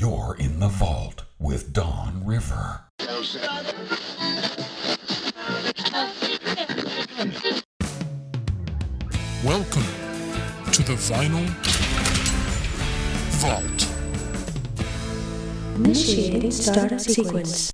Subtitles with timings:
[0.00, 2.84] You're in the vault with Don River.
[9.42, 9.88] Welcome
[10.70, 11.48] to the Vinyl
[13.40, 13.88] Vault.
[15.84, 17.72] Initiating startup sequence.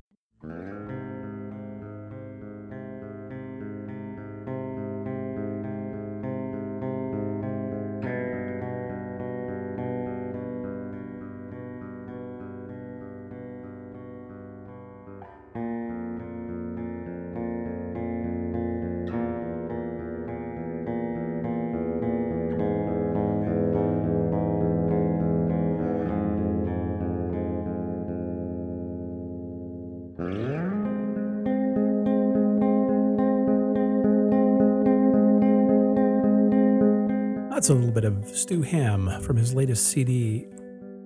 [37.95, 40.49] Bit of Stu Hamm from his latest CD,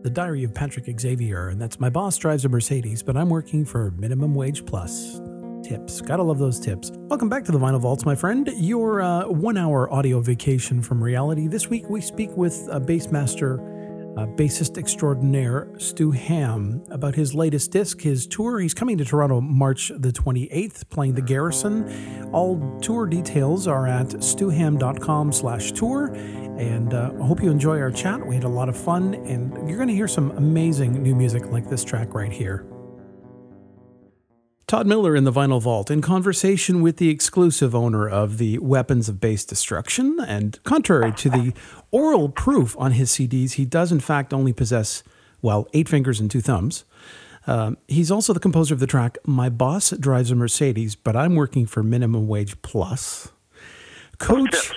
[0.00, 1.48] The Diary of Patrick Xavier.
[1.48, 5.20] And that's My Boss Drives a Mercedes, but I'm working for Minimum Wage Plus.
[5.62, 6.00] Tips.
[6.00, 6.90] Gotta love those tips.
[6.94, 8.50] Welcome back to the Vinyl Vaults, my friend.
[8.56, 11.46] Your uh, one hour audio vacation from reality.
[11.46, 13.58] This week we speak with uh, Bassmaster,
[14.16, 18.60] uh, bassist extraordinaire Stu Hamm about his latest disc, his tour.
[18.60, 22.30] He's coming to Toronto March the 28th, playing the Garrison.
[22.32, 26.16] All tour details are at stuhamm.com slash tour.
[26.58, 28.26] And uh, I hope you enjoy our chat.
[28.26, 31.46] We had a lot of fun, and you're going to hear some amazing new music
[31.52, 32.66] like this track right here.
[34.66, 39.08] Todd Miller in the Vinyl Vault in conversation with the exclusive owner of the Weapons
[39.08, 40.18] of Bass Destruction.
[40.20, 41.54] And contrary to the
[41.90, 45.02] aural proof on his CDs, he does in fact only possess,
[45.40, 46.84] well, eight fingers and two thumbs.
[47.46, 51.34] Um, he's also the composer of the track My Boss Drives a Mercedes, but I'm
[51.34, 53.32] working for Minimum Wage Plus.
[54.18, 54.72] Coach.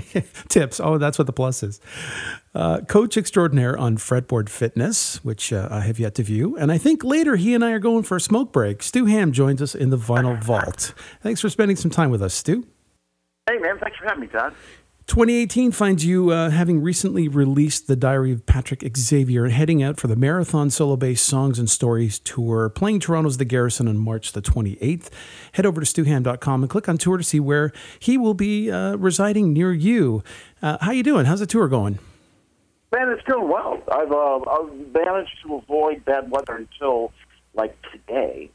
[0.48, 0.80] tips.
[0.80, 1.80] Oh, that's what the plus is.
[2.54, 6.56] Uh, coach extraordinaire on fretboard fitness, which uh, I have yet to view.
[6.56, 8.82] And I think later he and I are going for a smoke break.
[8.82, 10.94] Stu Hamm joins us in the Vinyl Vault.
[11.22, 12.66] Thanks for spending some time with us, Stu.
[13.48, 14.54] Hey, man, thanks for having me, Todd.
[15.12, 20.06] 2018 finds you uh, having recently released the Diary of Patrick Xavier heading out for
[20.06, 24.40] the Marathon Solo Bass Songs and Stories Tour, playing Toronto's The Garrison on March the
[24.40, 25.10] 28th.
[25.52, 28.96] Head over to stuhamm.com and click on tour to see where he will be uh,
[28.96, 30.24] residing near you.
[30.62, 31.26] Uh, how you doing?
[31.26, 31.98] How's the tour going?
[32.90, 33.82] Man, it's going well.
[33.92, 37.12] I've, uh, I've managed to avoid bad weather until
[37.52, 38.50] like today.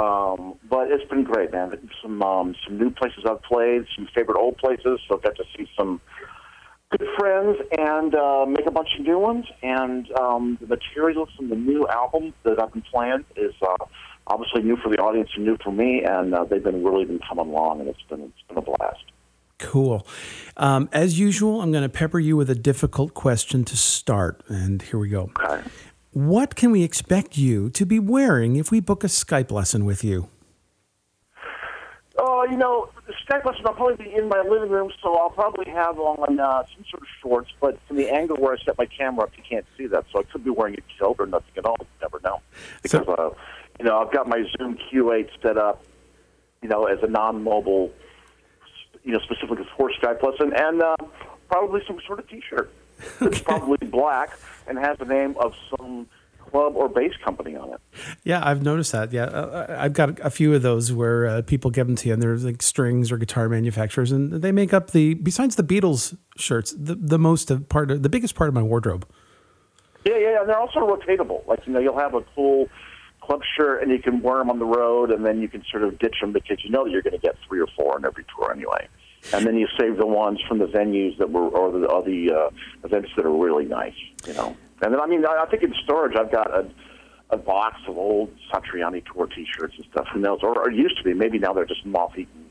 [0.00, 1.88] Um, but it's been great, man.
[2.02, 5.00] Some um, some new places I've played, some favorite old places.
[5.06, 6.00] So I've got to see some
[6.90, 9.46] good friends and uh, make a bunch of new ones.
[9.62, 13.84] And um, the material from the new album that I've been playing is uh,
[14.26, 16.02] obviously new for the audience and new for me.
[16.02, 19.04] And uh, they've been really been coming along, and it's been it's been a blast.
[19.58, 20.04] Cool.
[20.56, 24.42] Um, as usual, I'm going to pepper you with a difficult question to start.
[24.48, 25.30] And here we go.
[25.38, 25.62] Okay.
[26.14, 30.04] What can we expect you to be wearing if we book a Skype lesson with
[30.04, 30.28] you?
[32.16, 35.30] Oh, you know, the Skype lesson, I'll probably be in my living room, so I'll
[35.30, 38.78] probably have on uh, some sort of shorts, but from the angle where I set
[38.78, 40.04] my camera up, you can't see that.
[40.12, 41.76] So I could be wearing a kilt or nothing at all.
[41.80, 42.40] You never know.
[42.80, 43.34] Because, So- uh,
[43.80, 45.82] you know, I've got my Zoom Q8 set up,
[46.62, 47.90] you know, as a non-mobile,
[49.02, 50.94] you know, specifically for Skype lesson, and uh,
[51.48, 52.70] probably some sort of T-shirt.
[53.20, 56.06] It's probably black and has the name of some
[56.50, 57.80] club or bass company on it.
[58.22, 59.12] Yeah, I've noticed that.
[59.12, 62.14] Yeah, uh, I've got a few of those where uh, people give them to you,
[62.14, 66.16] and they're like strings or guitar manufacturers, and they make up the besides the Beatles
[66.36, 69.06] shirts, the the most of part of the biggest part of my wardrobe.
[70.04, 71.46] Yeah, yeah, and they're also rotatable.
[71.46, 72.68] Like you know, you'll have a cool
[73.20, 75.82] club shirt, and you can wear them on the road, and then you can sort
[75.82, 78.04] of ditch them because you know that you're going to get three or four on
[78.04, 78.86] every tour anyway.
[79.32, 82.32] And then you save the ones from the venues that were or the or the
[82.32, 82.50] uh,
[82.84, 83.94] events that are really nice,
[84.26, 84.56] you know.
[84.82, 86.68] And then I mean, I I think in storage, I've got a
[87.30, 90.06] a box of old Satriani tour T-shirts and stuff.
[90.12, 90.40] Who knows?
[90.42, 91.14] Or, or used to be.
[91.14, 92.43] Maybe now they're just moth-eaten,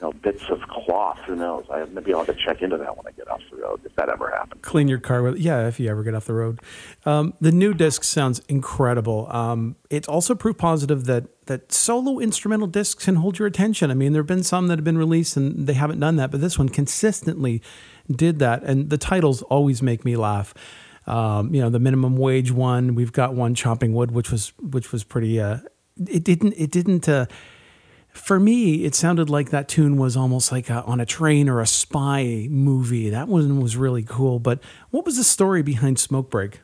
[0.00, 1.18] you know, bits of cloth.
[1.26, 1.66] Who knows?
[1.70, 3.94] I maybe I'll have to check into that when I get off the road if
[3.96, 4.62] that ever happens.
[4.62, 6.60] Clean your car with yeah, if you ever get off the road.
[7.04, 9.26] Um, the new disc sounds incredible.
[9.30, 13.90] Um, it's also proof positive that that solo instrumental discs can hold your attention.
[13.90, 16.30] I mean, there have been some that have been released and they haven't done that,
[16.30, 17.60] but this one consistently
[18.08, 18.62] did that.
[18.62, 20.54] And the titles always make me laugh.
[21.08, 22.94] Um, you know, the minimum wage one.
[22.94, 25.40] We've got one chopping wood, which was which was pretty.
[25.40, 25.58] Uh,
[26.06, 26.52] it didn't.
[26.52, 27.08] It didn't.
[27.08, 27.26] Uh,
[28.18, 31.60] for me, it sounded like that tune was almost like a, on a train or
[31.60, 33.08] a spy movie.
[33.10, 34.38] That one was really cool.
[34.38, 34.60] But
[34.90, 36.60] what was the story behind Smoke Break?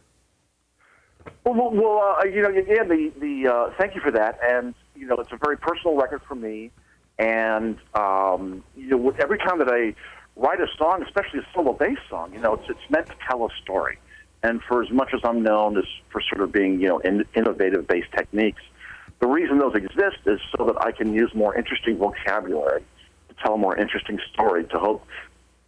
[1.44, 5.06] Well, well, uh, you know, again, the the uh, thank you for that, and you
[5.06, 6.70] know, it's a very personal record for me,
[7.18, 9.94] and um, you know, every time that I
[10.36, 13.44] write a song, especially a solo bass song, you know, it's it's meant to tell
[13.44, 13.98] a story,
[14.42, 17.24] And for as much as I'm known as for sort of being, you know, in,
[17.34, 18.62] innovative bass techniques,
[19.20, 22.82] the reason those exist is so that I can use more interesting vocabulary
[23.28, 25.06] to tell a more interesting story to hope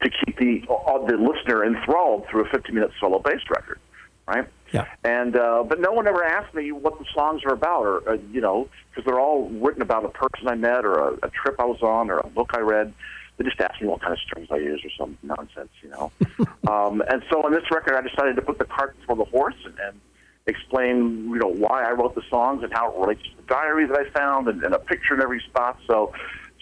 [0.02, 3.78] to keep the uh, the listener enthralled through a 50 minute solo bass record,
[4.26, 4.46] right?
[4.72, 4.86] Yeah.
[5.04, 8.18] And uh, but no one ever asked me what the songs are about, or uh,
[8.32, 11.56] you know, because they're all written about a person I met, or a, a trip
[11.58, 12.92] I was on, or a book I read.
[13.36, 16.10] They just asked me what kind of strings I use, or some nonsense, you know.
[16.68, 19.56] um, and so on this record, I decided to put the cart before the horse
[19.64, 20.00] and, and
[20.46, 23.86] explain, you know, why I wrote the songs and how it relates to the diary
[23.86, 25.78] that I found, and, and a picture in every spot.
[25.86, 26.12] So,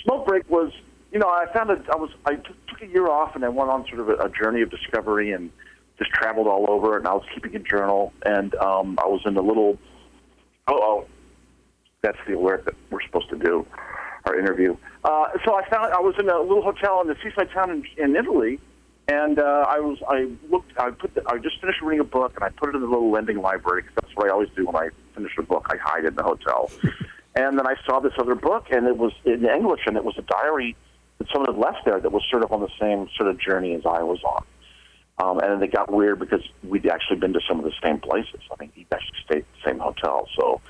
[0.02, 0.72] Smoke Break was,
[1.12, 1.82] you know, I found it.
[1.90, 4.14] I was I t- took a year off and I went on sort of a,
[4.24, 5.50] a journey of discovery and
[5.98, 6.98] just traveled all over.
[6.98, 9.78] And I was keeping a journal, and um, I was in a little.
[10.66, 11.06] Oh,
[12.02, 13.66] that's the alert that we're supposed to do,
[14.24, 14.76] our interview.
[15.04, 17.84] Uh, so I found I was in a little hotel in the seaside town in,
[18.02, 18.60] in Italy,
[19.08, 22.32] and uh, I was I looked I put the, I just finished reading a book
[22.36, 24.66] and I put it in the little lending library because that's what I always do
[24.66, 26.70] when I finish a book I hide it in the hotel,
[27.34, 30.16] and then I saw this other book and it was in English and it was
[30.18, 30.76] a diary
[31.18, 33.74] that someone had left there that was sort of on the same sort of journey
[33.74, 34.44] as I was on.
[35.18, 38.00] Um, and then it got weird because we'd actually been to some of the same
[38.00, 38.40] places.
[38.50, 40.28] I think he actually stayed at the same hotel.
[40.36, 40.60] So,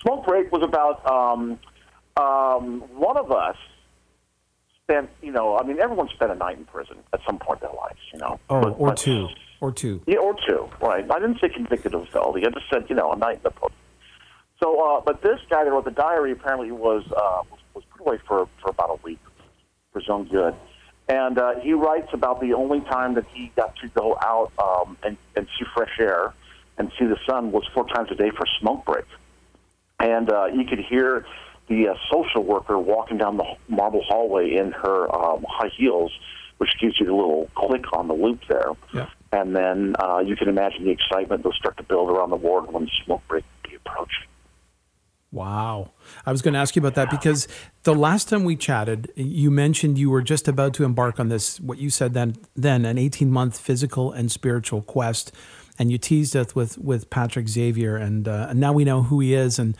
[0.00, 1.60] Smoke Break was about um,
[2.16, 3.56] um, one of us
[4.92, 7.68] spent, you know, I mean, everyone spent a night in prison at some point in
[7.68, 8.38] their lives, you know.
[8.50, 9.28] Oh, But- or but- two.
[9.60, 10.02] Or two.
[10.08, 11.08] Yeah, or two, right.
[11.08, 12.44] I didn't say convicted of felony.
[12.44, 13.76] I just said, you know, a night in the prison.
[14.60, 18.00] So, uh, but this guy that wrote the diary apparently was, uh, was, was put
[18.00, 19.20] away for, for about a week
[19.92, 20.56] for his own good.
[21.08, 24.96] And uh, he writes about the only time that he got to go out um,
[25.04, 26.34] and, and see fresh air
[26.76, 29.04] and see the sun was four times a day for smoke break.
[30.00, 31.24] And uh, you could hear
[31.68, 36.12] the uh, social worker walking down the marble hallway in her um, high heels,
[36.58, 38.70] which gives you the little click on the loop there.
[38.94, 39.08] Yeah.
[39.32, 42.36] And then uh, you can imagine the excitement that will start to build around the
[42.36, 44.28] ward when smoke break will be approaching.
[45.30, 45.92] Wow.
[46.26, 47.48] I was going to ask you about that because
[47.84, 51.58] the last time we chatted, you mentioned you were just about to embark on this,
[51.58, 55.32] what you said then, then an 18 month physical and spiritual quest.
[55.78, 57.96] And you teased us with, with Patrick Xavier.
[57.96, 59.58] And, uh, and now we know who he is.
[59.58, 59.74] And,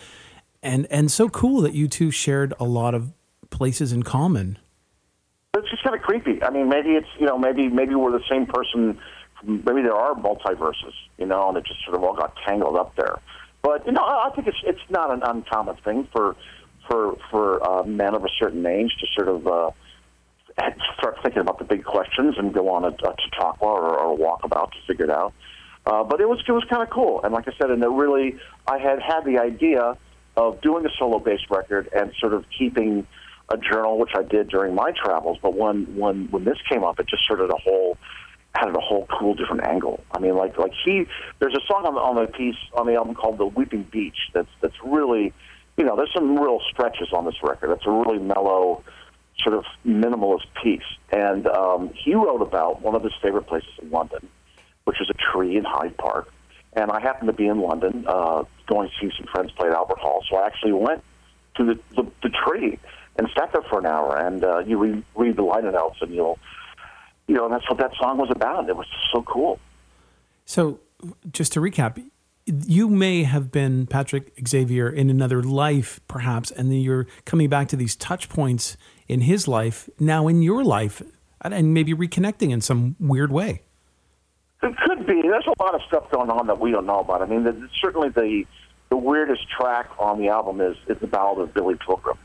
[0.63, 3.13] and, and so cool that you two shared a lot of
[3.51, 4.59] places in common.
[5.55, 6.43] It's just kind of creepy.
[6.43, 8.99] I mean, maybe it's you know maybe maybe we're the same person.
[9.45, 12.97] Maybe there are multiverses, you know, and it just sort of all got tangled up
[12.97, 13.19] there.
[13.61, 16.37] But you know, I think it's it's not an uncommon thing for
[16.89, 19.71] for for uh, men of a certain age to sort of uh,
[20.99, 24.17] start thinking about the big questions and go on a, a chautauqua or, or a
[24.17, 25.35] walkabout to figure it out.
[25.85, 27.89] Uh, but it was it was kind of cool, and like I said, and it
[27.89, 29.99] really I had had the idea
[30.37, 33.07] of doing a solo bass record and sort of keeping
[33.49, 35.39] a journal, which I did during my travels.
[35.43, 37.99] But when when when this came up, it just sort of a whole
[38.55, 40.03] had a whole cool different angle.
[40.13, 41.07] I mean, like like he
[41.39, 44.31] there's a song on the on the piece on the album called "The Weeping Beech"
[44.33, 45.33] that's that's really
[45.77, 47.73] you know there's some real stretches on this record.
[47.73, 48.83] It's a really mellow
[49.43, 50.81] sort of minimalist piece,
[51.11, 54.29] and um, he wrote about one of his favorite places in London,
[54.85, 56.33] which is a tree in Hyde Park.
[56.75, 59.75] And I happened to be in London, uh, going to see some friends play at
[59.75, 60.25] Albert Hall.
[60.29, 61.03] So I actually went
[61.57, 62.79] to the, the, the tree
[63.17, 64.17] and sat there for an hour.
[64.17, 66.39] And uh, you read, read the liner notes, and you'll,
[67.27, 68.69] you know, that's what that song was about.
[68.69, 69.59] It was so cool.
[70.45, 70.81] So,
[71.31, 72.03] just to recap,
[72.47, 77.69] you may have been Patrick Xavier in another life, perhaps, and then you're coming back
[77.69, 78.77] to these touch points
[79.09, 81.03] in his life now in your life,
[81.41, 83.63] and maybe reconnecting in some weird way.
[84.63, 85.23] It could be.
[85.23, 87.23] There's a lot of stuff going on that we don't know about.
[87.23, 88.45] I mean, the, certainly the
[88.91, 92.19] the weirdest track on the album is is the Ballad of Billy Pilgrim,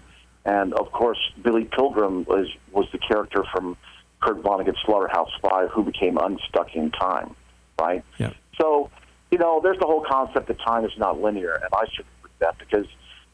[0.45, 3.75] and of course, Billy Pilgrim was was the character from
[4.21, 7.35] Kurt Vonnegut's Slaughterhouse Five who became unstuck in time,
[7.79, 8.03] right?
[8.17, 8.33] Yeah.
[8.59, 8.91] So,
[9.31, 12.37] you know, there's the whole concept that time is not linear, and I should with
[12.39, 12.85] that because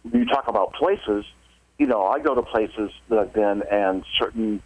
[0.03, 1.25] when you talk about places,
[1.77, 4.61] you know, I go to places that I've been, and certain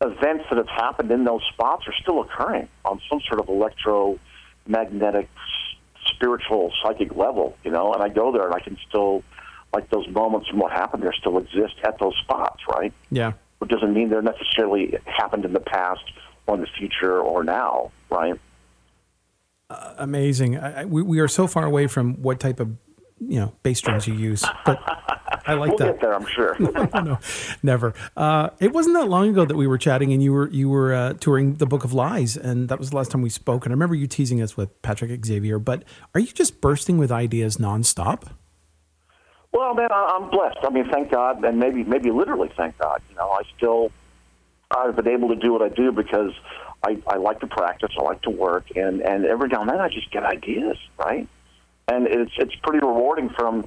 [0.00, 5.28] events that have happened in those spots are still occurring on some sort of electromagnetic,
[6.06, 7.92] spiritual, psychic level, you know.
[7.94, 9.22] And I go there, and I can still,
[9.72, 12.92] like those moments from what happened there, still exist at those spots, right?
[13.10, 13.32] Yeah.
[13.62, 16.04] It doesn't mean they're necessarily happened in the past
[16.46, 18.38] or in the future or now, right?
[19.70, 20.58] Uh, amazing.
[20.58, 22.76] I, I, we, we are so far away from what type of
[23.18, 24.78] you know bass drums you use, but
[25.46, 25.92] I like We'll that.
[25.92, 26.56] get there, I'm sure.
[26.94, 27.18] oh, no,
[27.62, 27.94] never.
[28.16, 30.92] Uh, it wasn't that long ago that we were chatting, and you were you were
[30.94, 33.64] uh, touring the Book of Lies, and that was the last time we spoke.
[33.64, 35.58] And I remember you teasing us with Patrick Xavier.
[35.58, 35.84] But
[36.14, 38.24] are you just bursting with ideas nonstop?
[39.52, 40.58] Well, man, I- I'm blessed.
[40.64, 43.00] I mean, thank God, and maybe maybe literally thank God.
[43.10, 43.90] You know, I still
[44.70, 46.32] I've been able to do what I do because
[46.84, 49.80] I, I like to practice, I like to work, and and every now and then
[49.80, 51.26] I just get ideas, right?
[51.88, 53.64] And it's it's pretty rewarding from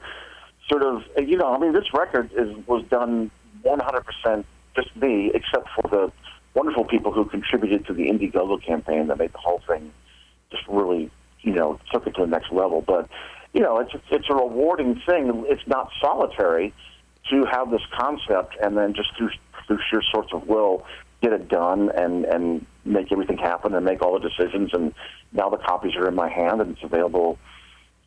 [0.70, 3.32] sort of you know I mean this record is was done
[3.64, 4.46] 100%
[4.76, 6.12] just me, except for the
[6.54, 9.92] wonderful people who contributed to the Indiegogo campaign that made the whole thing
[10.52, 11.12] just really
[11.42, 12.82] you know took it to the next level.
[12.82, 13.10] But
[13.54, 15.46] you know it's it's a rewarding thing.
[15.48, 16.74] It's not solitary
[17.30, 19.30] to have this concept and then just through
[19.68, 20.86] through sheer sorts of will
[21.22, 24.94] get it done and and make everything happen and make all the decisions and
[25.34, 27.38] now the copies are in my hand and it's available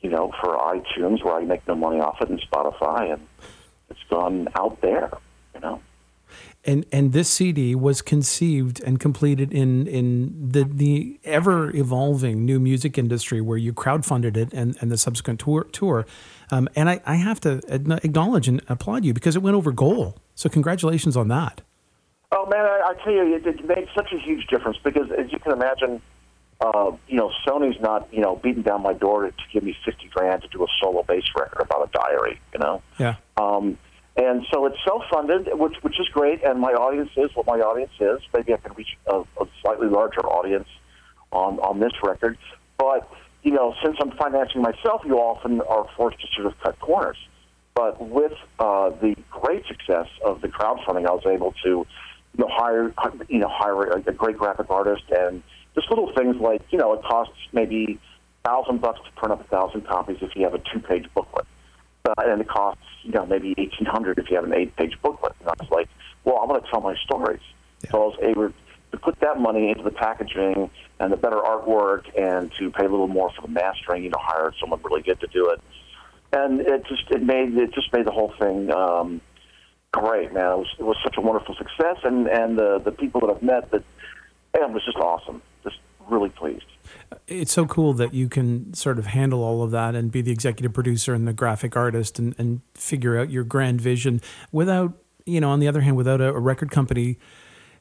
[0.02, 3.26] you know for iTunes where I make no money off it and Spotify and
[3.90, 5.10] it's gone out there
[5.54, 5.80] you know
[6.64, 12.60] and and this CD was conceived and completed in in the the ever evolving new
[12.60, 16.06] music industry where you crowdfunded it and, and the subsequent tour tour,
[16.50, 20.16] um, and I, I have to acknowledge and applaud you because it went over goal.
[20.34, 21.62] So congratulations on that.
[22.30, 25.32] Oh man, I, I tell you, it, it made such a huge difference because as
[25.32, 26.00] you can imagine,
[26.62, 29.76] uh, you know, Sony's not you know beating down my door to, to give me
[29.84, 32.82] fifty grand to do a solo bass record about a diary, you know.
[32.98, 33.16] Yeah.
[33.36, 33.78] Um,
[34.14, 36.44] and so it's self-funded, which which is great.
[36.44, 38.20] And my audience is what my audience is.
[38.32, 40.68] Maybe I can reach a, a slightly larger audience
[41.32, 42.38] on on this record,
[42.78, 43.10] but
[43.42, 47.16] you know, since I'm financing myself, you often are forced to sort of cut corners.
[47.74, 51.86] But with uh, the great success of the crowdfunding, I was able to, you
[52.36, 52.94] know, hire
[53.28, 55.42] you know hire a, a great graphic artist and
[55.74, 57.98] just little things like you know it costs maybe
[58.44, 61.46] thousand bucks to print up a thousand copies if you have a two-page booklet
[62.04, 65.34] uh, and it costs you know maybe eighteen hundred if you have an eight-page booklet.
[65.40, 65.88] And I was like,
[66.24, 67.40] well, I'm going to tell my stories.
[67.84, 67.90] Yeah.
[67.90, 68.52] So I was able
[68.92, 72.88] to put that money into the packaging and the better artwork, and to pay a
[72.88, 74.04] little more for the mastering.
[74.04, 75.60] You know, hire someone really good to do it,
[76.32, 78.70] and it just it made it just made the whole thing.
[78.72, 79.20] Um,
[79.92, 80.52] great, man.
[80.52, 83.42] It was, it was such a wonderful success, and and the the people that I've
[83.42, 83.84] met that,
[84.54, 85.42] man, it was just awesome.
[86.08, 86.66] Really pleased
[87.26, 90.32] it's so cool that you can sort of handle all of that and be the
[90.32, 94.92] executive producer and the graphic artist and, and figure out your grand vision without,
[95.24, 97.18] you know, on the other hand, without a, a record company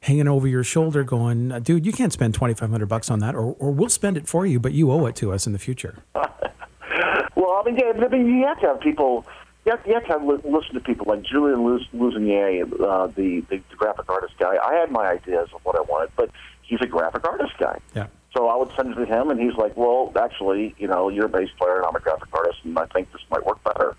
[0.02, 3.70] hanging over your shoulder going, dude, you can't spend 2500 bucks on that or, or
[3.70, 5.98] we'll spend it for you, but you owe it to us in the future.
[6.14, 9.24] well, I mean, yeah, I mean, you have to have people,
[9.64, 11.60] you have, you have to have, listen to people like Julian
[11.94, 14.56] Lusinier, uh, the, the, the graphic artist guy.
[14.62, 16.30] I had my ideas of what I wanted, but
[16.72, 17.78] he's a graphic artist guy.
[17.94, 18.06] Yeah.
[18.34, 21.26] So I would send it to him, and he's like, "Well, actually, you know, you're
[21.26, 23.94] a bass player, and I'm a graphic artist, and I think this might work better."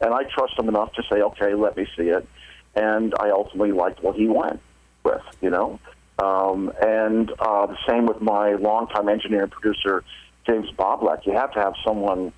[0.00, 2.28] And I trust him enough to say, "Okay, let me see it."
[2.74, 4.60] And I ultimately liked what he went
[5.04, 5.80] with, you know.
[6.18, 10.04] Um, and uh, the same with my longtime engineer and producer,
[10.46, 11.24] James Boblek.
[11.24, 12.32] You have to have someone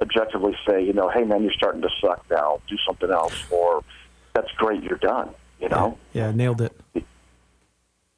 [0.00, 2.60] objectively say, you know, "Hey, man, you're starting to suck now.
[2.68, 3.84] Do something else," or
[4.32, 5.98] "That's great, you're done." You know.
[6.12, 6.72] Yeah, yeah nailed it.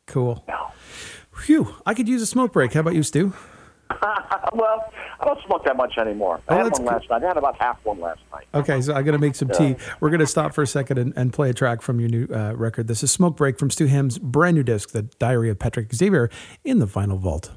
[0.07, 0.43] Cool.
[0.49, 0.58] Yeah.
[1.39, 2.73] Phew, I could use a smoke break.
[2.73, 3.33] How about you, Stu?
[4.53, 6.41] well, I don't smoke that much anymore.
[6.49, 7.25] I oh, had one last night.
[7.25, 8.47] I had about half one last night.
[8.55, 9.77] Okay, so I'm going to make some tea.
[10.01, 12.29] We're going to stop for a second and, and play a track from your new
[12.33, 12.87] uh, record.
[12.87, 16.29] This is Smoke Break from Stu Hamm's brand new disc, The Diary of Patrick Xavier,
[16.65, 17.51] in the Vinyl Vault.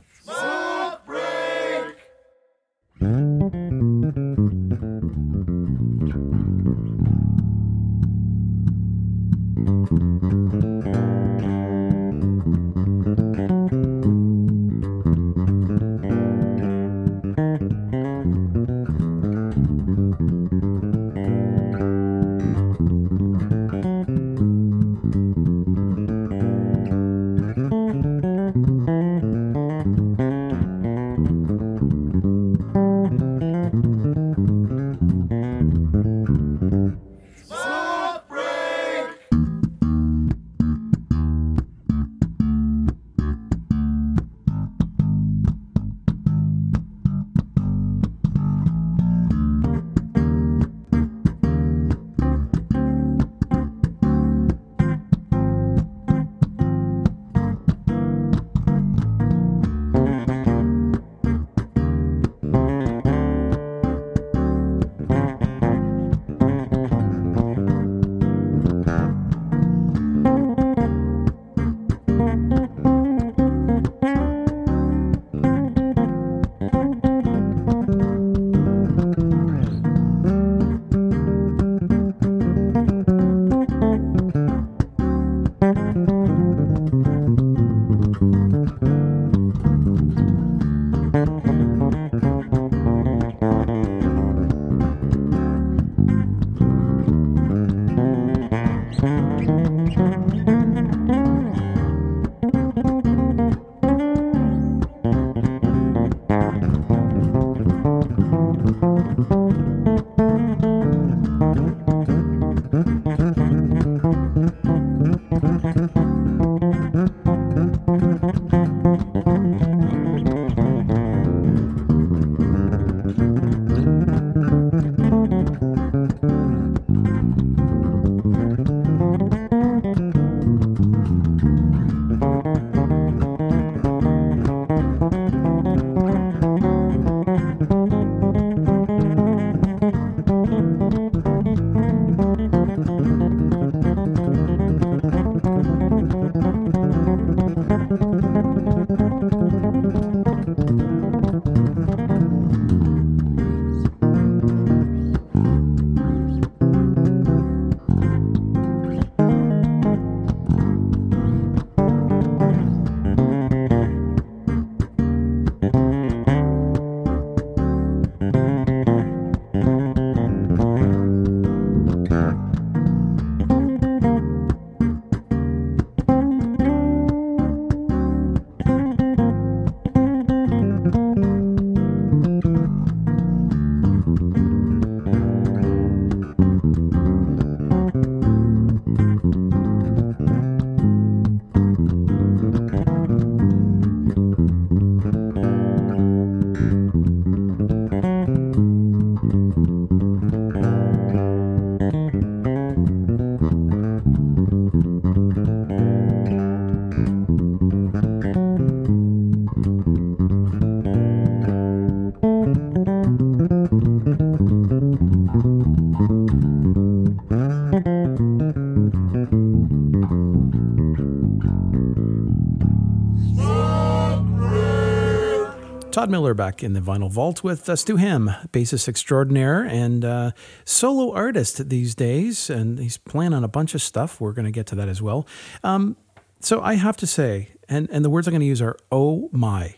[226.02, 230.32] Todd Miller back in the vinyl vault with uh, Stu Hamm, bassist extraordinaire and uh,
[230.66, 234.20] solo artist these days, and he's playing on a bunch of stuff.
[234.20, 235.28] We're going to get to that as well.
[235.64, 235.96] Um,
[236.40, 239.30] so I have to say, and and the words I'm going to use are "oh
[239.32, 239.76] my."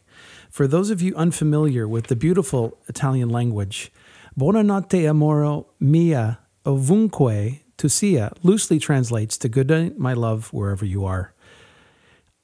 [0.50, 3.92] For those of you unfamiliar with the beautiful Italian language,
[4.40, 11.04] "Buonanotte amoro mia ovunque tu sia" loosely translates to "Good night, my love, wherever you
[11.04, 11.34] are."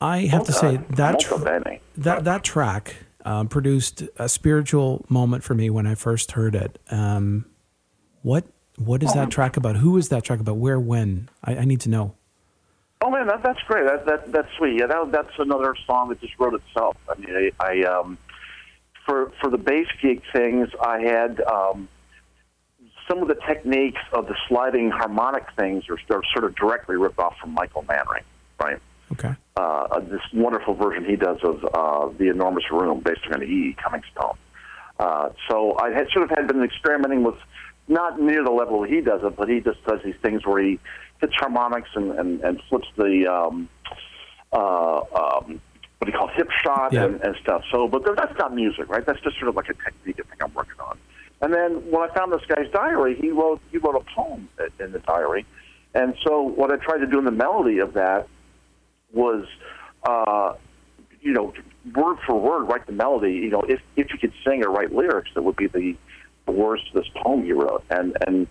[0.02, 1.24] I have to say that
[1.96, 6.80] that that track um, produced a spiritual moment for me when I first heard it.
[6.90, 7.46] Um,
[8.22, 8.46] what
[8.78, 9.76] what is that track about?
[9.76, 10.56] Who is that track about?
[10.56, 10.80] Where?
[10.80, 11.30] When?
[11.44, 12.16] I, I need to know.
[13.02, 13.86] Oh man, that, that's great.
[13.86, 14.80] That, that that's sweet.
[14.80, 16.98] Yeah, that, that's another song that just wrote itself.
[17.10, 18.18] I mean, I, I um,
[19.06, 21.88] for for the bass gig things, I had um,
[23.10, 27.20] some of the techniques of the sliding harmonic things are, are sort of directly ripped
[27.20, 28.24] off from Michael Manring,
[28.62, 28.80] right?
[29.12, 29.34] Okay.
[29.56, 33.76] uh, this wonderful version he does of uh, the enormous room based on an E.
[33.82, 34.38] Cummings poem.
[35.00, 37.36] Uh, so I had sort of had been experimenting with
[37.88, 40.80] not near the level he does it, but he just does these things where he
[41.22, 43.68] hits harmonics and, and, and flips the um,
[44.54, 45.62] uh, um,
[45.98, 47.06] what do you call it, hip shot Yeah.
[47.06, 47.64] and, and stuff.
[47.72, 49.06] So, but that's not music, right?
[49.06, 50.98] That's just sort of like a technique thing I'm working on.
[51.42, 54.92] And then when I found this guy's diary, he wrote he wrote a poem in
[54.92, 55.46] the diary,
[55.94, 58.28] and so what I tried to do in the melody of that
[59.14, 59.46] was,
[60.04, 60.54] uh,
[61.22, 61.54] you know,
[61.96, 63.34] word for word, write the melody.
[63.34, 65.96] You know, if if you could sing or write lyrics, that would be the,
[66.46, 67.84] the words to this poem you wrote.
[67.90, 68.48] And and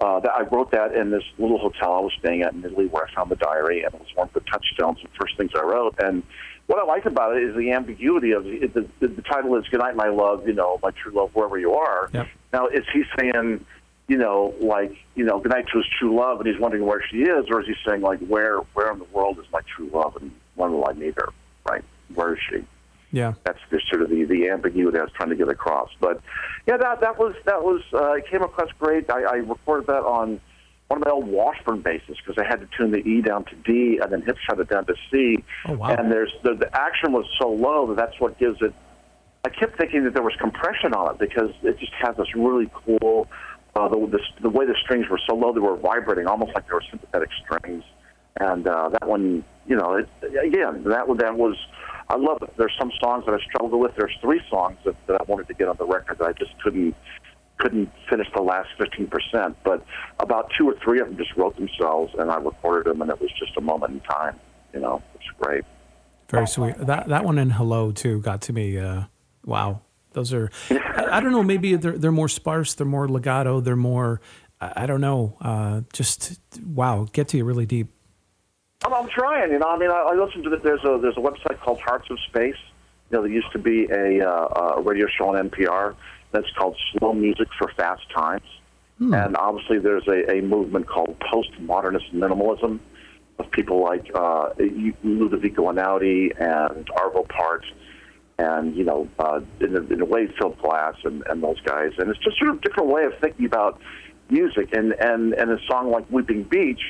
[0.00, 2.86] uh, that, I wrote that in this little hotel I was staying at in Italy,
[2.86, 5.52] where I found the diary, and it was one of the touchstones and first things
[5.54, 5.94] I wrote.
[5.98, 6.22] And
[6.66, 9.66] what I like about it is the ambiguity of the the, the, the title is
[9.68, 12.10] "Good Night, My Love," you know, my true love, wherever you are.
[12.12, 12.28] Yep.
[12.52, 13.64] Now, is he saying?
[14.12, 17.22] You know, like you know, goodnight to his true love, and he's wondering where she
[17.22, 20.18] is, or is he saying like, where, where in the world is my true love,
[20.20, 21.30] and when will I meet her?
[21.66, 21.82] Right?
[22.14, 22.62] Where is she?
[23.10, 23.32] Yeah.
[23.44, 25.88] That's the sort of the, the ambiguity I was trying to get across.
[25.98, 26.20] But
[26.66, 29.08] yeah, that that was that was uh, it came across great.
[29.08, 30.42] I, I recorded that on
[30.88, 33.54] one of my old Washburn basses because I had to tune the E down to
[33.64, 35.42] D and then hip shot it down to C.
[35.64, 35.94] Oh, wow.
[35.94, 38.74] And there's the, the action was so low that that's what gives it.
[39.44, 42.70] I kept thinking that there was compression on it because it just has this really
[42.72, 43.26] cool.
[43.74, 46.66] Uh, the, the the way the strings were so low, they were vibrating almost like
[46.66, 47.84] they were sympathetic strings.
[48.38, 51.56] And uh, that one, you know, it, again, that that was.
[52.08, 52.52] I love it.
[52.58, 53.92] There's some songs that I struggled with.
[53.96, 56.50] There's three songs that, that I wanted to get on the record that I just
[56.62, 56.94] couldn't
[57.62, 59.54] couldn't finish the last 15%.
[59.64, 59.84] But
[60.18, 63.20] about two or three of them just wrote themselves, and I recorded them, and it
[63.20, 64.38] was just a moment in time.
[64.74, 65.64] You know, it's great.
[66.28, 66.76] Very sweet.
[66.78, 68.78] That that one and hello too got to me.
[68.78, 69.04] Uh,
[69.44, 69.82] wow,
[70.14, 70.50] those are.
[70.70, 71.42] I, don't know.
[71.42, 72.74] Maybe they're they're more sparse.
[72.74, 73.60] They're more legato.
[73.60, 74.20] They're more.
[74.60, 75.36] I, don't know.
[75.40, 77.88] Uh, just wow, get to you really deep.
[78.84, 79.50] I'm, I'm trying.
[79.50, 81.80] You know, I mean, I, I listen to the, there's a there's a website called
[81.80, 82.56] Hearts of Space.
[83.10, 85.94] You know, there used to be a, uh, a radio show on NPR
[86.30, 88.46] that's called Slow Music for Fast Times,
[88.98, 92.78] and obviously there's a, a movement called postmodernist minimalism
[93.38, 97.64] of people like uh, Ludovico Einaudi and Arvo Part,
[98.38, 101.92] and you know, uh, in, a, in a way, Phil Glass and, and those guys.
[101.98, 103.80] And it's just sort of a different way of thinking about
[104.30, 104.72] music.
[104.72, 106.80] And and and a song like Weeping Beech,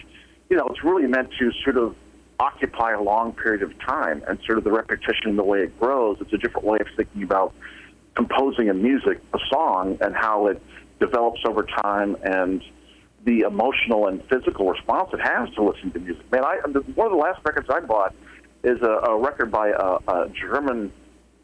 [0.48, 1.96] you know, it's really meant to sort of
[2.40, 5.78] occupy a long period of time and sort of the repetition, and the way it
[5.78, 6.18] grows.
[6.20, 7.54] It's a different way of thinking about
[8.14, 10.60] composing a music, a song, and how it
[11.00, 12.62] develops over time and
[13.24, 16.30] the emotional and physical response it has to listening to music.
[16.32, 16.56] Man, I
[16.94, 18.14] one of the last records I bought
[18.64, 20.92] is a, a record by a, a German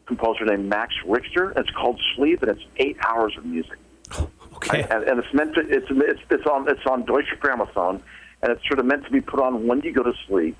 [0.09, 1.53] composer named Max Richter.
[1.55, 3.79] It's called Sleep, and it's eight hours of music.
[4.61, 4.81] Okay.
[4.81, 8.01] And, and it's meant to it's it's it's on it's on Deutsche Grammophon,
[8.41, 10.57] and it's sort of meant to be put on when you go to sleep,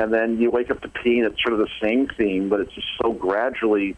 [0.00, 2.58] and then you wake up to pee, and it's sort of the same theme, but
[2.58, 3.94] it's just so gradually,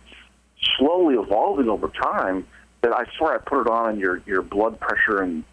[0.77, 2.47] slowly evolving over time
[2.83, 5.45] that I swear I put it on, and your your blood pressure and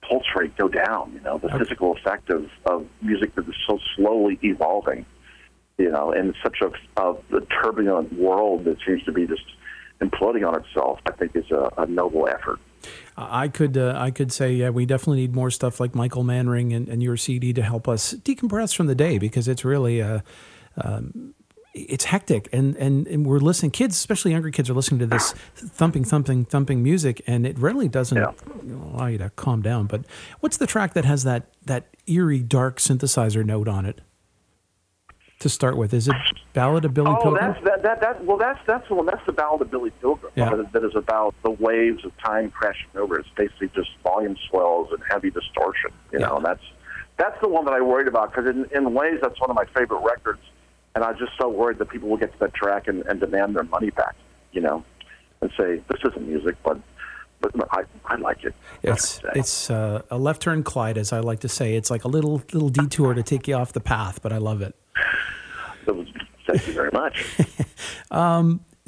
[0.00, 1.12] pulse rate go down.
[1.12, 5.04] You know, the physical effect of of music that is so slowly evolving.
[5.78, 6.70] You know, in such a,
[7.02, 9.42] a, a turbulent world that seems to be just
[10.00, 12.60] imploding on itself, I think is a, a noble effort.
[13.16, 16.72] I could uh, I could say yeah, we definitely need more stuff like Michael Manring
[16.74, 20.20] and, and your CD to help us decompress from the day because it's really uh,
[20.76, 21.34] um,
[21.72, 23.70] it's hectic and, and and we're listening.
[23.72, 27.88] Kids, especially younger kids, are listening to this thumping, thumping, thumping music, and it really
[27.88, 28.32] doesn't Yeah.
[28.92, 29.86] allow you to calm down.
[29.86, 30.04] But
[30.40, 34.02] what's the track that has that that eerie, dark synthesizer note on it?
[35.44, 36.14] To start with, is it
[36.54, 37.52] Ballad of Billy Oh, Pilgrim?
[37.52, 39.04] that's that, that that well, that's that's the one.
[39.04, 40.32] That's the ballad of Billy Pilgrim.
[40.36, 40.54] Yeah.
[40.54, 43.18] That, that is about the waves of time crashing over.
[43.18, 45.90] It's basically just volume swells and heavy distortion.
[46.12, 46.28] You Yeah.
[46.28, 46.62] know, and that's
[47.18, 49.66] that's the one that I worried about because in in ways that's one of my
[49.78, 50.40] favorite records,
[50.94, 53.54] and I'm just so worried that people will get to that track and, and demand
[53.54, 54.14] their money back.
[54.52, 54.82] You know,
[55.42, 56.78] and say, "This isn't music," but
[57.42, 58.54] but I I like it.
[58.82, 61.74] It's it's uh, a left turn, Clyde, as I like to say.
[61.74, 64.62] It's like a little little detour to take you off the path, but I love
[64.62, 64.74] it.
[65.84, 66.04] So,
[66.46, 67.26] thank you very much.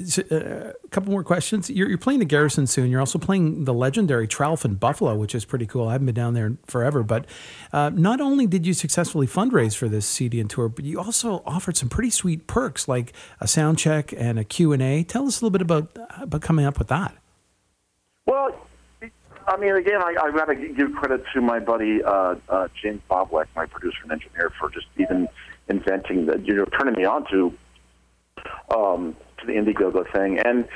[0.05, 1.71] So, uh, a couple more questions.
[1.71, 2.91] You're, you're playing the Garrison soon.
[2.91, 5.87] You're also playing the legendary Tralf in Buffalo, which is pretty cool.
[5.87, 7.25] I haven't been down there forever, but
[7.73, 11.41] uh, not only did you successfully fundraise for this CD and tour, but you also
[11.47, 15.03] offered some pretty sweet perks like a sound check and a Q&A.
[15.03, 17.15] Tell us a little bit about, about coming up with that.
[18.27, 18.51] Well,
[19.47, 23.01] I mean, again, I, I got to give credit to my buddy uh, uh, James
[23.09, 25.27] Bobleck, my producer and engineer, for just even
[25.69, 27.53] inventing the, you know, turning me on to
[28.75, 30.39] um, to the Indiegogo thing.
[30.39, 30.67] And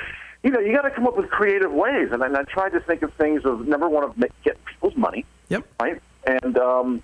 [0.43, 2.10] you know, you got to come up with creative ways.
[2.12, 4.95] And, and I tried to think of things of number one of make, get people's
[4.95, 5.67] money, Yep.
[5.80, 6.01] right?
[6.25, 7.04] And um,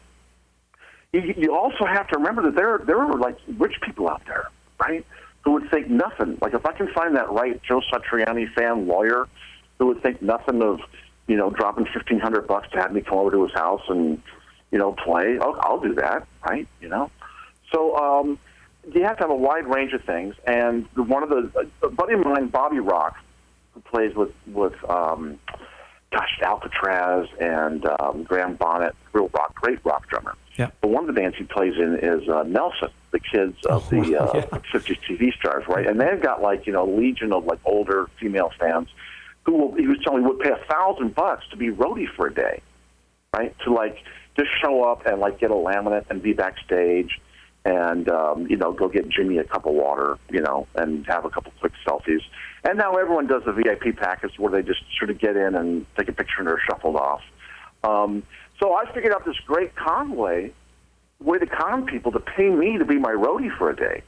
[1.13, 4.47] you, you also have to remember that there there are like rich people out there,
[4.79, 5.05] right,
[5.41, 6.37] who would think nothing.
[6.41, 9.27] Like if I can find that right Joe Satriani fan lawyer
[9.79, 10.79] who would think nothing of
[11.27, 14.21] you know dropping fifteen hundred bucks to have me come over to his house and
[14.71, 16.67] you know play, I'll, I'll do that, right?
[16.81, 17.09] You know,
[17.71, 17.95] so.
[17.97, 18.39] um
[18.93, 22.13] you have to have a wide range of things, and one of the a buddy
[22.13, 23.17] of mine, Bobby Rock,
[23.73, 25.37] who plays with with um,
[26.09, 30.35] gosh Alcatrazz and um, Graham Bonnet, real rock, great rock drummer.
[30.57, 30.69] Yeah.
[30.79, 33.89] But one of the bands he plays in is uh, Nelson, the kids of Oh,
[33.89, 34.45] the uh, yeah.
[34.73, 35.85] 50s TV stars, right?
[35.85, 38.87] And they've got like you know legion of like older female fans
[39.43, 42.27] who will, he was telling me would pay a thousand bucks to be roadie for
[42.27, 42.61] a day,
[43.33, 43.53] right?
[43.65, 43.97] To like
[44.37, 47.19] just show up and like get a laminate and be backstage
[47.67, 51.25] and um, you know go get Jimmy a cup of water, you know, and have
[51.25, 52.21] a couple quick selfies.
[52.63, 55.85] And now everyone does the VIP package where they just sort of get in and
[55.97, 57.21] take a picture and they're shuffled off.
[57.83, 58.23] Um,
[58.59, 60.53] so I figured out this great con way,
[61.19, 64.01] way to con people to pay me to be my roadie for a day.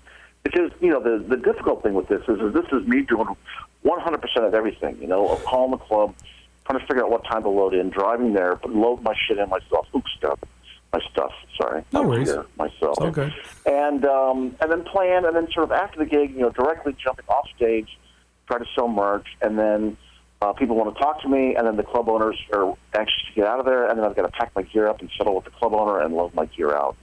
[0.43, 3.27] Because you know the the difficult thing with this is, is this is me doing
[3.83, 4.97] 100% of everything.
[5.01, 6.15] You know, calling the club,
[6.65, 9.37] trying to figure out what time to load in, driving there, but load my shit
[9.37, 9.85] in myself.
[9.93, 10.39] Oops, stuff,
[10.93, 11.31] my stuff.
[11.59, 12.31] Sorry, No worries.
[12.31, 12.97] gear, myself.
[13.13, 13.33] Good.
[13.65, 16.95] And um, and then plan, and then sort of after the gig, you know, directly
[17.03, 17.97] jumping off stage,
[18.47, 19.97] try to sell merch, and then
[20.41, 23.33] uh, people want to talk to me, and then the club owners are anxious to
[23.35, 25.35] get out of there, and then I've got to pack my gear up and settle
[25.35, 26.95] with the club owner and load my gear out.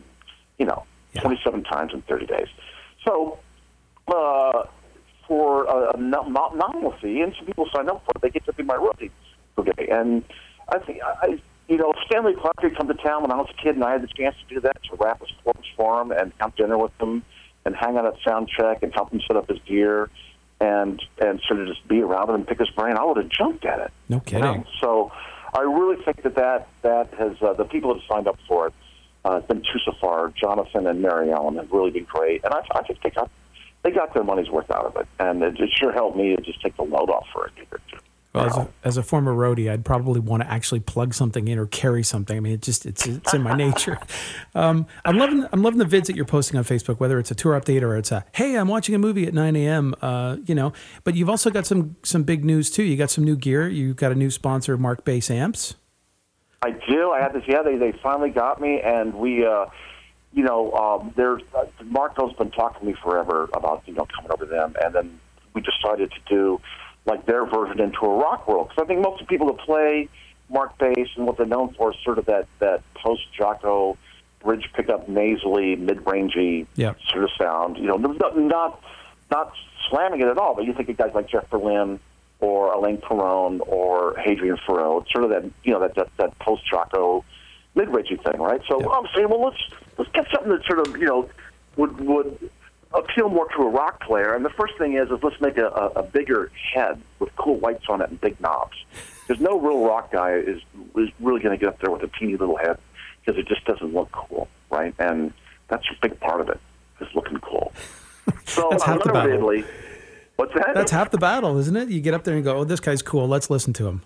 [0.58, 1.20] You know, Yeah.
[1.22, 2.48] 27 times in 30 days.
[3.06, 3.38] So
[4.08, 4.64] uh,
[5.28, 8.30] for a, a no- no- nominal fee, and some people sign up for it, they
[8.30, 9.10] get to be my rookie.
[9.58, 10.24] Okay, and
[10.70, 13.62] I think I, you know, Stanley Clarke had come to town when I was a
[13.62, 16.12] kid, and I had the chance to do that to wrap his corpse for him
[16.12, 17.24] and have dinner with him,
[17.64, 20.08] and hang out at sound check and help him set up his gear,
[20.60, 22.96] and and sort of just be around him and pick his brain.
[22.96, 23.90] I would have jumped at it.
[24.08, 24.42] No you kidding.
[24.42, 24.64] know?
[24.80, 25.12] So
[25.54, 28.68] I really think that that, that has uh, the people that have signed up for
[28.68, 28.74] it.
[29.24, 30.28] Uh, it's been two so far.
[30.28, 33.28] Jonathan and Mary Ellen have really been great, and I, I think they got
[33.82, 36.42] they got their money's worth out of it, and it, it sure helped me to
[36.42, 37.98] just take the load off for a gig or two.
[38.36, 41.58] Well, as a, as a former roadie, I'd probably want to actually plug something in
[41.58, 42.36] or carry something.
[42.36, 43.98] I mean, it just it's it's in my nature.
[44.54, 47.34] Um, I'm loving I'm loving the vids that you're posting on Facebook, whether it's a
[47.34, 49.94] tour update or it's a hey, I'm watching a movie at 9 a.m.
[50.02, 50.72] Uh, you know,
[51.04, 52.82] but you've also got some some big news too.
[52.82, 53.68] You got some new gear.
[53.68, 55.74] You've got a new sponsor, Markbass Amps.
[56.62, 57.10] I do.
[57.10, 57.44] I had this.
[57.46, 59.66] Yeah, they they finally got me, and we, uh,
[60.32, 64.32] you know, um, there's uh, Marco's been talking to me forever about you know coming
[64.32, 65.20] over to them, and then
[65.54, 66.60] we decided to do
[67.06, 69.58] like their version into a rock world because I think most of the people that
[69.58, 70.08] play
[70.52, 73.96] Markbass and what they're known for is sort of that that post Jaco
[74.42, 76.94] bridge pickup nasally mid rangey Yeah.
[77.10, 77.78] sort of sound.
[77.78, 78.80] You know, not not
[79.30, 79.52] not
[79.88, 81.98] slamming it at all, but you think of guys like Jeff Berlin
[82.40, 85.02] or Alain Perron or Hadrien Feraud.
[85.02, 87.22] It's sort of that you know that that, that post Jaco
[87.74, 88.60] mid rangey thing, right?
[88.68, 88.88] So Yeah.
[88.88, 89.62] I'm saying, well, let's
[89.98, 91.28] let's get something that sort of you know
[91.76, 92.50] would would
[92.94, 94.34] appeal more to a rock player.
[94.34, 97.58] And the first thing is is let's make a, a, a bigger head with cool
[97.58, 98.76] lights on it and big knobs.
[99.26, 100.60] Because no real rock guy is
[100.96, 102.78] is really going to get up there with a teeny little head
[103.24, 104.94] because it just doesn't look cool, right?
[104.98, 105.32] And
[105.68, 106.60] that's a big part of it
[107.00, 107.72] is looking cool.
[108.46, 109.62] So That's half the battle.
[110.34, 110.74] what's that?
[110.74, 111.90] That's half the battle, isn't it?
[111.90, 113.28] You get up there and go, oh, this guy's cool.
[113.28, 114.02] Let's listen to him.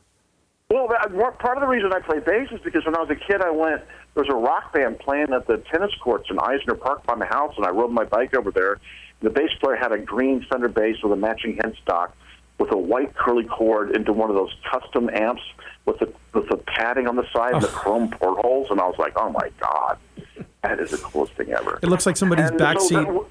[0.70, 3.16] Well, that, part of the reason I play bass is because when I was a
[3.16, 3.82] kid, I went.
[4.14, 7.26] There was a rock band playing at the tennis courts in Eisner Park by my
[7.26, 8.78] house, and I rode my bike over there.
[9.20, 12.10] The bass player had a green Fender bass with a matching headstock,
[12.58, 15.42] with a white curly cord into one of those custom amps
[15.86, 18.96] with the with the padding on the side and the chrome portholes, and I was
[18.98, 19.98] like, oh my god,
[20.62, 21.78] that is the coolest thing ever.
[21.82, 23.24] It looks like somebody's And back so seat that-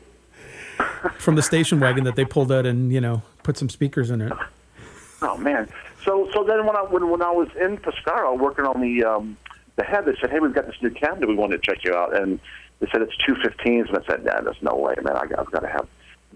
[1.19, 4.21] from the station wagon that they pulled out and you know put some speakers in
[4.21, 4.31] it.
[5.21, 5.69] Oh man!
[6.05, 9.37] So so then when I when, when I was in Pescara working on the um,
[9.79, 11.27] the head, they said, "Hey, we've got this new cabinet.
[11.27, 12.39] We wanted to check you out." And
[12.79, 15.15] they said it's two fifteens, and I said, "Nah, there's no way, man.
[15.15, 15.87] I, I've got to have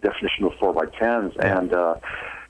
[0.02, 1.96] definition of four by tens." And uh,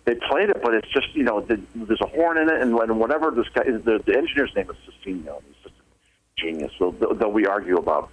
[0.06, 2.76] they played it, but it's just you know the, there's a horn in it, and
[2.76, 6.72] when whatever this guy, the, the engineer's name is Cicino, he's just a genius.
[6.78, 8.12] So though though we argue about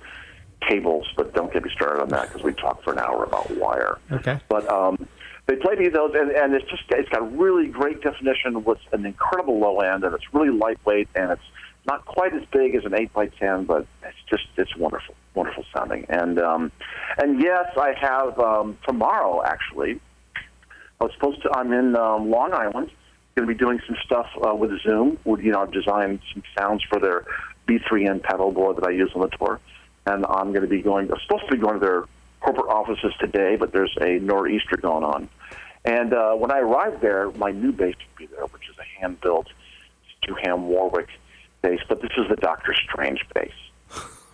[0.66, 3.50] cables, but don't get me started on that because we talk for an hour about
[3.56, 3.98] wire.
[4.12, 4.40] Okay.
[4.48, 5.06] But um,
[5.46, 9.04] they play me those, and, and it's just it's got really great definition with an
[9.04, 11.42] incredible low end, and it's really lightweight, and it's
[11.86, 15.64] not quite as big as an eight by ten, but it's just it's wonderful, wonderful
[15.74, 16.06] sounding.
[16.08, 16.72] And um,
[17.18, 20.00] and yes, I have um, tomorrow actually.
[21.00, 21.50] I was supposed to.
[21.56, 22.90] I'm in um, Long Island.
[23.36, 25.18] Going to be doing some stuff uh, with Zoom.
[25.24, 27.24] With you know, I've designed some sounds for their
[27.66, 29.60] B3N pedal board that I use on the tour,
[30.06, 31.10] and I'm going to be going.
[31.10, 32.04] I'm supposed to be going to their
[32.40, 35.28] corporate offices today, but there's a nor'easter going on.
[35.84, 39.00] And uh, when I arrived there, my new bass would be there, which is a
[39.00, 39.46] hand-built
[40.22, 41.08] Stu Hamm Warwick
[41.62, 41.80] bass.
[41.88, 43.52] But this is the Doctor Strange bass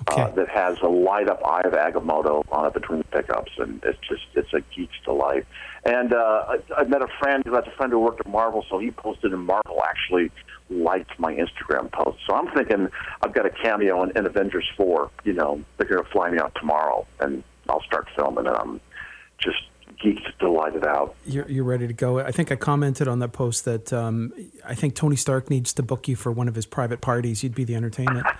[0.08, 0.22] Okay.
[0.22, 3.98] uh, that has a light-up eye of Agamotto on it between the pickups, and it's
[4.08, 5.46] just it's a geek's delight.
[5.84, 8.64] And uh, I, I met a friend who has a friend who worked at Marvel,
[8.68, 10.30] so he posted, and Marvel actually
[10.70, 12.18] liked my Instagram post.
[12.26, 12.88] So I'm thinking
[13.22, 15.10] I've got a cameo in, in Avengers 4.
[15.24, 18.80] You know, they're going to fly me out tomorrow, and I'll start filming, and I'm
[19.38, 19.58] just
[20.02, 21.14] geeked, delighted out.
[21.26, 22.18] You're, you're ready to go.
[22.18, 24.32] I think I commented on that post that um,
[24.64, 27.42] I think Tony Stark needs to book you for one of his private parties.
[27.42, 28.26] You'd be the entertainment.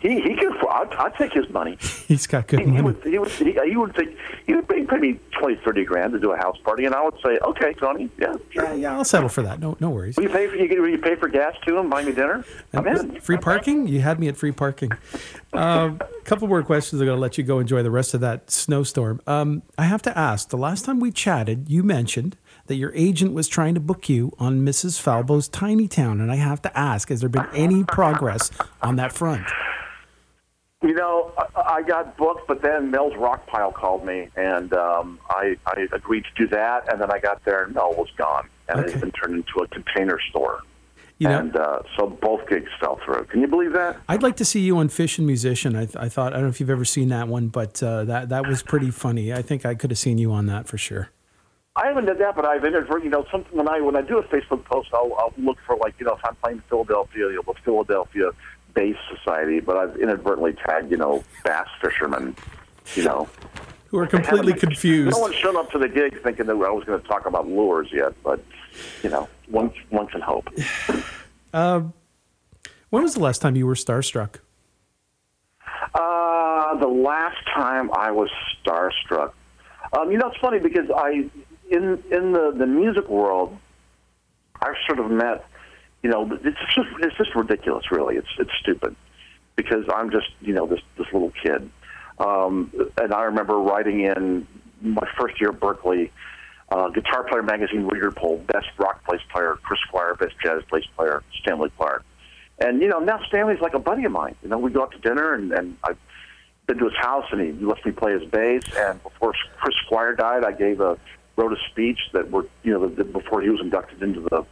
[0.00, 0.53] He he can.
[0.74, 1.76] I'd, I'd take his money.
[2.08, 2.82] He's got good He, he money.
[2.82, 6.18] would he would he, he would think he would pay, me twenty thirty grand to
[6.20, 8.64] do a house party, and I would say, okay, Tony, yeah, sure.
[8.64, 9.60] Yeah, yeah, I'll settle for that.
[9.60, 10.16] No, no worries.
[10.16, 12.44] Will you pay for you, will you pay for gas too and buy me dinner?
[12.72, 13.20] I'm in.
[13.20, 13.86] Free parking?
[13.86, 14.90] You had me at free parking.
[15.52, 17.00] Um, a couple more questions.
[17.00, 19.20] I'm going to let you go enjoy the rest of that snowstorm.
[19.26, 23.32] Um, I have to ask the last time we chatted, you mentioned that your agent
[23.34, 25.00] was trying to book you on Mrs.
[25.00, 26.20] Falbo's Tiny Town.
[26.20, 28.50] And I have to ask, has there been any progress
[28.82, 29.46] on that front?
[30.84, 35.56] You know, I, I got booked, but then Mel's Rockpile called me, and um, I,
[35.66, 36.92] I agreed to do that.
[36.92, 38.90] And then I got there, and Mel was gone, and Okay.
[38.92, 40.60] it's been turned into a container store.
[41.20, 43.24] You know, and uh, so both gigs fell through.
[43.30, 43.96] Can you believe that?
[44.08, 45.74] I'd like to see you on Fish and Musician.
[45.74, 48.28] I, I thought, I don't know if you've ever seen that one, but uh, that,
[48.28, 49.32] that was pretty funny.
[49.32, 51.08] I think I could have seen you on that for sure.
[51.76, 54.18] I haven't done that, but I've inadvertently, you know, something when I when I do
[54.18, 57.42] a Facebook post, I'll, I'll look for like, you know, if I'm playing Philadelphia, you
[57.46, 58.30] know, Philadelphia
[58.74, 62.36] Bass Society, but I've inadvertently tagged, you know, bass fishermen,
[62.94, 63.28] you know.
[63.88, 65.16] Who are completely confused.
[65.16, 67.46] No one's shown up to the gig thinking that I was going to talk about
[67.46, 68.44] lures yet, but
[69.04, 70.48] you know, one one can hope.
[72.94, 74.36] When was the last time you were starstruck?
[75.96, 78.30] Uh, the last time I was
[78.64, 79.32] starstruck,
[79.98, 81.28] um, you know, it's funny because I,
[81.70, 83.58] in in the the music world,
[84.62, 85.44] I've sort of met,
[86.04, 88.16] you know, it's just it's just ridiculous, really.
[88.16, 88.94] It's it's stupid
[89.56, 91.70] because I'm just you know this this little kid,
[92.18, 94.46] um, and I remember writing in
[94.82, 96.10] my first year at Berklee.
[96.68, 100.84] Uh, Guitar Player magazine reader poll: best rock bass player, Chris Squire; best jazz bass
[100.94, 102.04] player, Stanley Clarke.
[102.58, 104.36] And you know, now Stanley's like a buddy of mine.
[104.42, 105.96] You know, we go out to dinner, and, and I've
[106.66, 108.64] been to his house, and he lets me play his bass.
[108.76, 110.98] And before Chris Squire died, I gave a
[111.36, 114.44] wrote a speech that were you know the, the, before he was inducted into the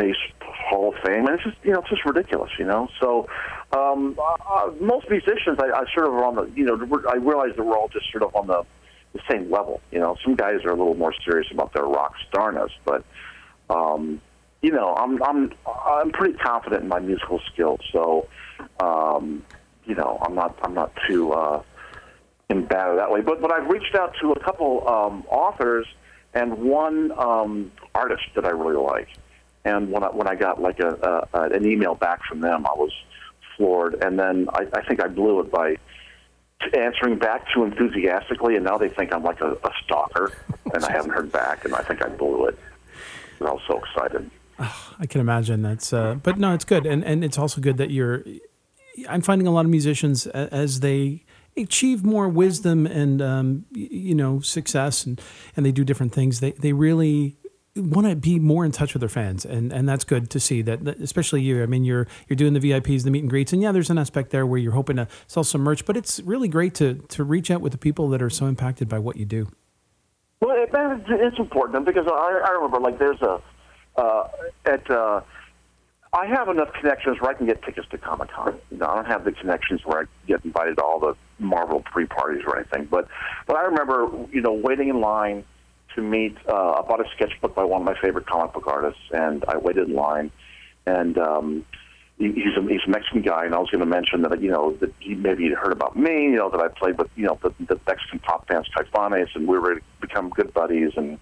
[0.00, 2.88] bass Hall of Fame, and it's just you know it's just ridiculous, you know.
[3.00, 3.28] So
[3.72, 7.56] um, uh, most musicians, I, I sort of are on the you know I realize
[7.56, 8.64] that we're all just sort of on the
[9.12, 9.80] the same level.
[9.90, 13.04] You know, some guys are a little more serious about their rock starness, but
[13.68, 14.20] um,
[14.62, 17.80] you know, I'm I'm I'm pretty confident in my musical skills.
[17.92, 18.28] So,
[18.80, 19.44] um,
[19.84, 21.62] you know, I'm not I'm not too uh,
[22.48, 23.20] embattled that way.
[23.20, 25.86] But but I've reached out to a couple um, authors
[26.32, 29.08] and one um, artist that I really like.
[29.64, 32.72] And when I when I got like a, a an email back from them, I
[32.72, 32.92] was
[33.56, 34.02] floored.
[34.02, 35.76] And then I, I think I blew it by
[36.74, 40.32] answering back too enthusiastically, and now they think I'm like a, a stalker,
[40.74, 42.58] and I haven't heard back, and I think I blew it.
[43.38, 44.30] And I was so excited.
[44.58, 47.90] I can imagine that's, uh, but no, it's good, and and it's also good that
[47.90, 48.24] you're.
[49.08, 51.24] I'm finding a lot of musicians as they
[51.56, 55.20] achieve more wisdom and um, you know success, and
[55.56, 56.40] and they do different things.
[56.40, 57.36] They they really
[57.76, 60.62] want to be more in touch with their fans, and and that's good to see
[60.62, 61.62] that, especially you.
[61.62, 63.98] I mean, you're you're doing the VIPs, the meet and greets, and yeah, there's an
[63.98, 67.24] aspect there where you're hoping to sell some merch, but it's really great to to
[67.24, 69.48] reach out with the people that are so impacted by what you do.
[70.40, 73.40] Well, it, it's, important because I, I remember like there's a
[73.96, 74.28] uh,
[74.64, 75.20] at uh,
[76.12, 78.58] I have enough connections where I can get tickets to Comic Con.
[78.70, 81.82] You know, I don't have the connections where I get invited to all the Marvel
[81.82, 82.86] pre parties or anything.
[82.86, 83.06] But
[83.46, 85.44] but I remember you know waiting in line
[85.94, 86.36] to meet.
[86.48, 89.56] Uh, I bought a sketchbook by one of my favorite comic book artists, and I
[89.58, 90.30] waited in line,
[90.86, 91.64] and um,
[92.18, 94.50] he- he's a he's a Mexican guy, and I was going to mention that you
[94.50, 97.26] know that he maybe had heard about me, you know that I played with you
[97.26, 101.18] know the, the Mexican pop bands Caifanes, and we were become good buddies, and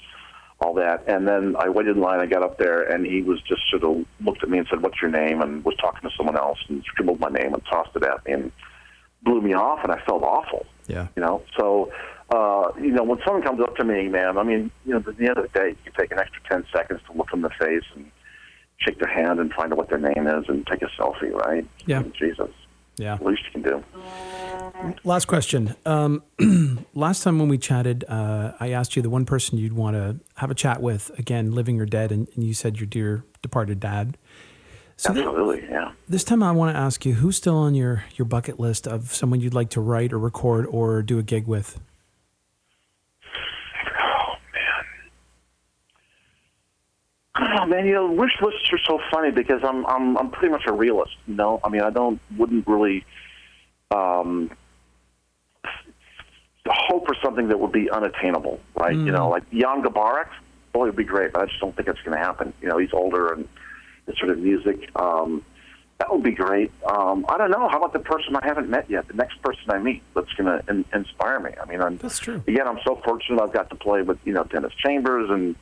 [0.60, 1.04] all that.
[1.06, 2.20] And then I waited in line.
[2.20, 4.82] I got up there, and he was just sort of looked at me and said,
[4.82, 7.94] "What's your name?" and was talking to someone else and scribbled my name and tossed
[7.94, 8.52] it at me and
[9.22, 10.66] blew me off, and I felt awful.
[10.86, 11.08] Yeah.
[11.16, 11.92] You know, so
[12.30, 15.04] uh, you know when someone comes up to me, man, I mean, you know, at
[15.16, 17.44] the end of the day, you can take an extra ten seconds to look them
[17.44, 18.10] in the face and
[18.78, 21.66] shake their hand and find out what their name is and take a selfie, right?
[21.86, 22.04] Yeah.
[22.18, 22.50] Jesus,
[22.96, 23.16] Yeah.
[23.16, 23.84] the least you can do.
[25.02, 25.74] Last question.
[25.84, 26.22] Um,
[26.94, 30.20] last time when we chatted, uh, I asked you the one person you'd want to
[30.36, 33.80] have a chat with, again, living or dead, and, and you said your dear departed
[33.80, 34.16] dad.
[34.98, 35.92] So th- Absolutely, yeah.
[36.08, 39.14] this time I want to ask you who's still on your, your bucket list of
[39.14, 41.78] someone you'd like to write or record or do a gig with?
[44.00, 44.84] Oh man.
[47.60, 50.64] Oh man, you know, wish lists are so funny because I'm I'm I'm pretty much
[50.66, 51.12] a realist.
[51.28, 53.04] You know, I mean, I don't wouldn't really
[53.92, 54.50] um,
[56.66, 58.96] hope for something that would be unattainable, right?
[58.96, 60.26] You know, like Jan Garbarek,
[60.72, 62.52] boy, it'd be great, but I just don't think it's going to happen.
[62.60, 63.46] You know, he's older and
[64.08, 64.90] his sort of music.
[64.96, 65.44] Um,
[65.98, 66.70] that would be great.
[66.86, 67.68] Um, I don't know.
[67.68, 69.08] How about the person I haven't met yet?
[69.08, 71.50] The next person I meet that's going to in- inspire me.
[71.60, 72.42] I mean, I'm That's true.
[72.46, 75.56] again, I'm so fortunate I've got to play with you know Dennis Chambers and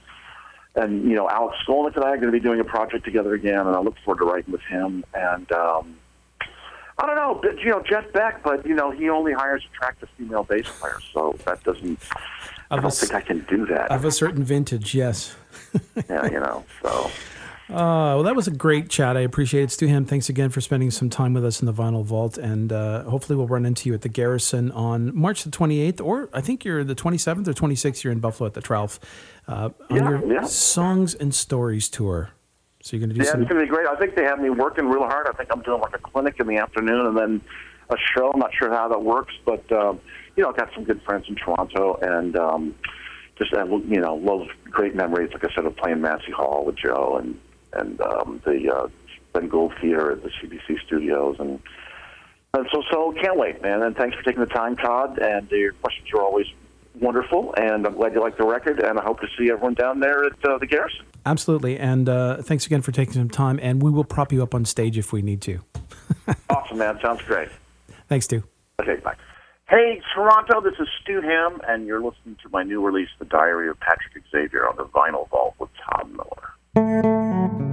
[0.75, 3.33] and you know Alex Skolnick and I are going to be doing a project together
[3.35, 5.05] again, and I look forward to writing with him.
[5.15, 5.97] And um,
[6.99, 10.11] I don't know, but, you know Jeff Beck, but you know he only hires attractive
[10.19, 11.99] female bass players, so that doesn't.
[12.71, 13.91] I Of a don't s- think I can do that.
[13.91, 15.35] Of a certain vintage, yes.
[16.11, 16.63] yeah, you know.
[16.83, 17.11] So
[17.69, 19.17] Uh, well, that was a great chat.
[19.17, 19.71] I appreciate it.
[19.73, 22.39] Stu Hamm, thanks again for spending some time with us in the Vinyl Vault.
[22.39, 26.29] And uh, hopefully, we'll run into you at the Garrison on March the 28th, or
[26.33, 28.05] I think you're the 27th or 26th.
[28.05, 29.01] You're in Buffalo at the Tralf
[29.49, 30.43] uh, on Yeah, your yeah.
[30.45, 32.31] Songs and Stories tour.
[32.83, 33.43] So you're going to do yeah, some.
[33.43, 33.89] it's going to be great.
[33.89, 35.27] I think they have me working real hard.
[35.29, 37.41] I think I'm doing like a clinic in the afternoon and then
[37.91, 38.31] a show.
[38.31, 39.99] I'm not sure how that works, but um,
[40.37, 42.75] you know, I've got some good friends in Toronto and um,
[43.39, 45.31] just you know, love great memories.
[45.33, 47.37] Like I said, of playing Massey Hall with Joe and
[47.79, 48.89] and um, the uh,
[49.33, 51.61] Glenn Gould Theater at the CBC Studios and.
[52.55, 53.83] And so, so can't wait, man.
[53.83, 55.19] And thanks for taking the time, Todd.
[55.19, 56.47] And your questions are always
[56.99, 57.53] wonderful.
[57.55, 58.81] And I'm glad you like the record.
[58.81, 61.05] And I hope to see everyone down there at uh, the Garrison.
[61.27, 61.79] Absolutely.
[61.79, 63.59] And uh, thanks again for taking some time.
[63.61, 65.61] And we will prop you up on stage if we need to.
[66.49, 66.99] Awesome, man.
[67.03, 67.49] Sounds great.
[68.09, 68.43] Thanks, Stu.
[68.81, 69.15] Okay, bye.
[69.69, 73.69] Hey, Toronto, this is Stu Hamm, and you're listening to my new release, The Diary
[73.69, 77.66] of Patrick Xavier, on the Vinyl Vault with Tom Miller.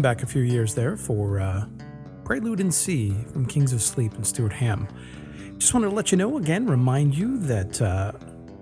[0.00, 1.66] Going back a few years there for uh,
[2.24, 4.88] Prelude in C from Kings of Sleep and Stuart Hamm.
[5.58, 8.12] Just wanted to let you know again, remind you that uh,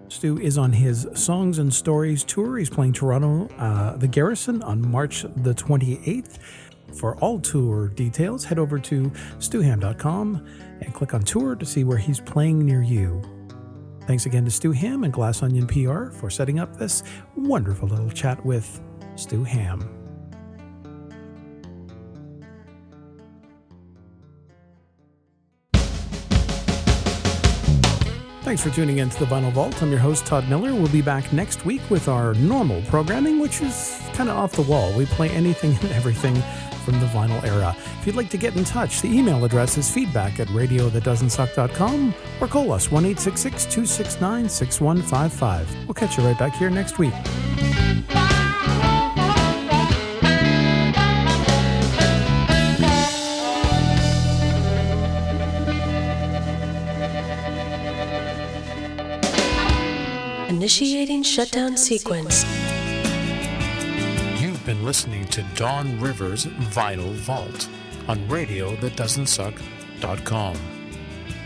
[0.09, 2.59] Stu is on his Songs and Stories tour.
[2.59, 6.39] He's playing Toronto, uh, the Garrison, on March the 28th.
[6.97, 9.05] For all tour details, head over to
[9.39, 10.45] stuhamm.com
[10.81, 13.23] and click on tour to see where he's playing near you.
[14.09, 17.05] Thanks again to Stu Hamm and Glass Onion PR for setting up this
[17.37, 18.81] wonderful little chat with
[19.15, 19.98] Stu Hamm.
[28.49, 29.83] Thanks for tuning in to the Vinyl Vault.
[29.83, 30.75] I'm your host, Todd Miller.
[30.75, 34.63] We'll be back next week with our normal programming, which is kind of off the
[34.63, 34.91] wall.
[34.97, 36.35] We play anything and everything
[36.83, 37.77] from the vinyl era.
[38.01, 42.49] If you'd like to get in touch, the email address is feedback at radiothatdoesn'tsuck.com or
[42.49, 45.87] call us 1 269 6155.
[45.87, 47.13] We'll catch you right back here next week.
[60.69, 62.45] Initiating shutdown sequence.
[64.39, 67.71] You've been listening to Dawn Rivers Vinyl Vault
[68.07, 70.57] on RadioThatDoesn'tSuck.com.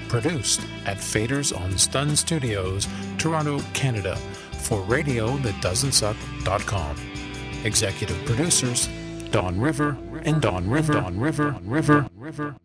[0.09, 4.17] Produced at Faders on Stun Studios, Toronto, Canada,
[4.63, 6.97] for RadioThatDoesn'tSuck.com.
[7.63, 8.89] Executive producers
[9.31, 12.57] Dawn River and Dawn River, Dawn River, River, River.